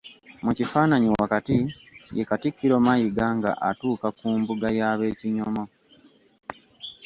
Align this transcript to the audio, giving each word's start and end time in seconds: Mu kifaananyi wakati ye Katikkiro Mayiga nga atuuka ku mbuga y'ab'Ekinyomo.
Mu 0.43 0.51
kifaananyi 0.57 1.07
wakati 1.21 1.55
ye 2.15 2.23
Katikkiro 2.29 2.75
Mayiga 2.85 3.25
nga 3.37 3.51
atuuka 3.69 4.07
ku 4.17 4.27
mbuga 4.39 4.67
y'ab'Ekinyomo. 4.77 5.63